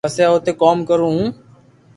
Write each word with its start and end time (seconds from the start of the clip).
پسي 0.07 0.23
اوتي 0.31 0.51
ڪوم 0.61 0.77
ڪرو 0.89 1.07
ھون 1.15 1.27